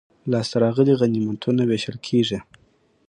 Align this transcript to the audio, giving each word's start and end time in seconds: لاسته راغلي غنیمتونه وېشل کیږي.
لاسته 0.31 0.55
راغلي 0.63 0.93
غنیمتونه 0.99 1.61
وېشل 1.65 1.97
کیږي. 2.07 2.39